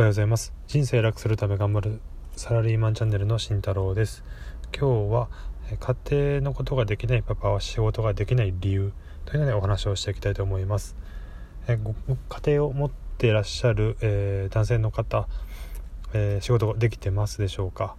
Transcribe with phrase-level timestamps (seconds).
[0.00, 0.54] おはようございます。
[0.66, 2.00] 人生楽するため頑張る
[2.34, 4.24] サラリーマンチャンネルの慎太郎です。
[4.74, 5.28] 今日は
[5.78, 8.94] 家庭のことができないパパは仕事ができない理由
[9.26, 10.96] というのでお話をしていきたいと思います。
[11.68, 11.94] えご
[12.30, 15.28] 家庭を持っていらっしゃる、えー、男性の方、
[16.14, 17.94] えー、仕事ができてますでしょうか？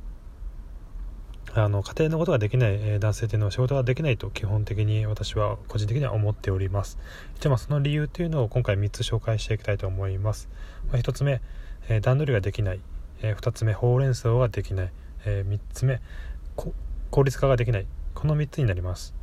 [1.54, 6.98] あの家庭のことができない、男性というのは仕事ができないと基本的に私は個人的には思っております。
[7.40, 10.48] じゃあまあその理由というのを今回3つ紹介していきたいと思います、
[10.92, 11.42] ま、1つ目、
[11.90, 12.80] え段取りができない、
[13.22, 14.92] え2つ目ほうれん草ができない、
[15.26, 16.00] え3つ目
[17.10, 17.88] 効率化ができない。
[18.14, 19.14] この3つになります。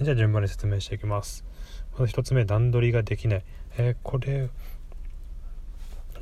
[0.00, 1.44] じゃあ順番に説明していきます。
[1.98, 3.44] まず1つ目段取りができない、
[3.76, 4.48] えこれ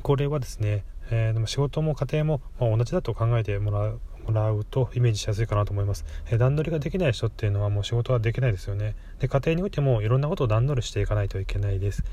[0.01, 8.95] これはですね、えー、でも仕事も家庭も、ま、同じだと考えてもらうもらうとイメージしやすいかなと思います、えー、段取りができない人っていうのはもう仕事はできないですよね。
[9.19, 12.03] で家庭においてもいろんなことを段取りしていかないといけないです。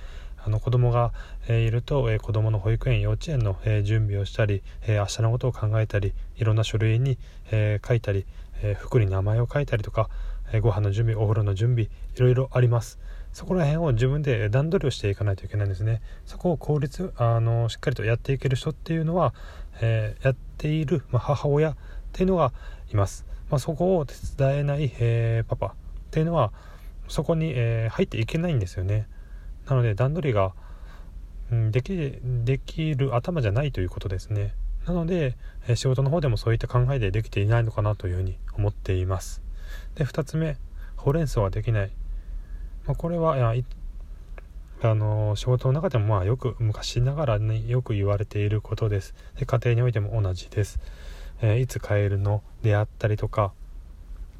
[0.46, 1.12] あの子供が、
[1.48, 7.18] えー、いると、えー、子供の保育園幼稚園の、えー、準備をしたり、え明日のことを考えたりいろんな書類に、
[7.50, 8.26] え書いたり、
[8.62, 10.10] え服に名前を書いたりとか、
[10.52, 12.98] えご飯の準備お風呂の準備いろいろあります。
[13.32, 16.02] そこら辺を自分で段取りをしていかないといけないんですね。
[16.26, 19.32] そこを効率あのしっかりとやっていける人っていうのは、
[19.80, 21.74] えやっている、まあ、母親
[22.14, 22.52] っていうのが
[22.92, 25.66] います、まあ、そこを手伝えない、えー、パパ。
[25.66, 25.70] っ
[26.12, 26.52] ていうのは
[27.08, 29.08] そこに、えー、入っていけないんですよね。
[29.68, 30.52] なので段取りが、
[31.50, 31.96] うん、でき
[32.44, 34.54] できる頭じゃないということですね。
[34.86, 39.42] なので、え、仕事の方でもそういった考えでできていないのかなというふうに思っています。
[39.96, 40.56] で2つ目
[40.96, 41.90] ほうれん草はできない、
[42.86, 43.34] まあ、これは
[44.82, 49.14] あの仕事の中でもまあよく昔ながらによく言われていることです。
[49.36, 50.78] で家庭においても同じです。
[51.42, 53.52] え、いつ帰るのであったりとか、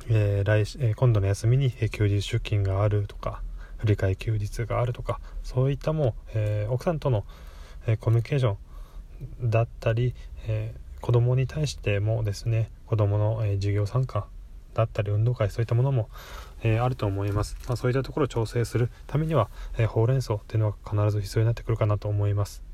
[0.09, 3.43] えー、来え、今度の休みに休日出勤があるとか
[3.79, 7.25] 振り替え休日があるとかそういったもう、え奥さんとの、
[7.87, 8.57] えコミュニケーショ
[9.43, 10.15] ンだったり、
[10.47, 14.27] え子供に対してもですね子供の、え授業参加
[14.73, 16.09] だったり運動会そういったものも、
[16.63, 22.74] えあると思います、まあ、そういったところを調整するためには、えほうれん草っていうのは必ず必要になってくるかなと思います。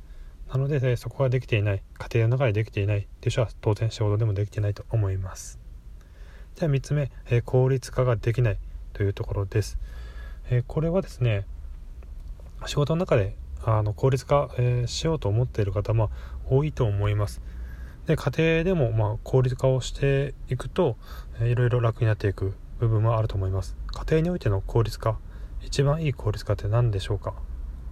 [0.53, 1.83] なので、そこができていない。
[1.99, 2.99] 家庭の中でできていない。
[2.99, 3.31] っていう。
[3.31, 5.61] 人は当然仕事でもできてないと思います。
[6.57, 8.59] じゃあ3つ目、え、効率化ができない
[8.93, 9.79] というところです、
[10.51, 11.47] え、これはですね
[12.67, 13.35] 仕事の中で
[13.65, 16.11] あの効率化、え、しようと思っている方も
[16.47, 17.41] 多いと思います。
[18.07, 20.97] で家庭でもま効率化をしていくと、
[21.39, 23.77] えー、いろいろ楽になっていく部分もあると思います。
[23.87, 25.19] 家庭においての効率化
[25.63, 27.35] 一番いい効率化って何でしょうか？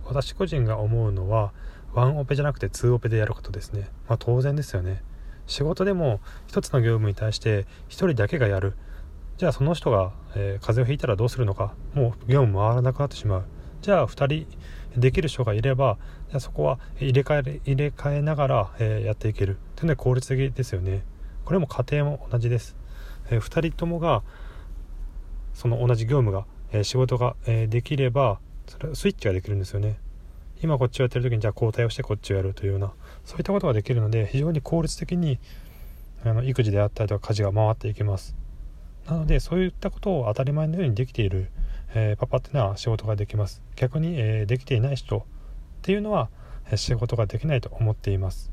[0.09, 1.53] 私個人が思うのは
[1.93, 3.91] ワンオペじゃなくてツーオペでやることですね。
[4.09, 5.03] まあ当然ですよね。
[5.47, 8.75] 仕事でも1つの業務に対して1人だけがやる。
[9.37, 11.75] じゃあその人が、えー、風邪をひいたらどうするのか。
[11.95, 13.45] もう業務回らなくなってしまう。
[13.83, 15.99] じゃあ2人できる人がいれば
[16.31, 19.59] じゃそこは入れ替え入れ替えながら、えー、やっていける。
[19.77, 21.05] というのは効率的ですよね。
[21.45, 22.77] これも家庭も同じです、
[23.31, 24.23] えー、2人ともが
[25.55, 29.99] その同じ業務が、え仕事が、えできればそれスイッチができるんですよね。
[30.63, 32.93] 今こっちをやってる時にじゃあ交代をしてこっちをやるというような
[33.25, 35.39] そういったことができるので非常に効率的に
[36.25, 38.35] あの育児であったりとか家事が回っていきます。
[39.07, 41.51] なのでそういったことを当たり前のようにできている、
[41.95, 43.63] えー、パパっていうのは仕事ができます。
[43.77, 45.23] 逆に、えー、できていない人っ
[45.83, 46.29] ていうのは、
[46.71, 48.51] え、仕事ができないと思っています。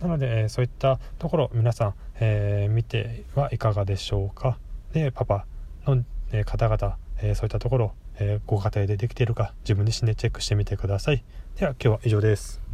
[0.00, 4.58] なので、えそういったところ皆さん、え見てはいかがでしょうか。
[4.92, 5.46] でパパ
[5.86, 11.24] の、え方々、えそういったところえー、ご家庭でできているか自分自身でチェックしてみてください。
[11.58, 12.67] では今日は以上です。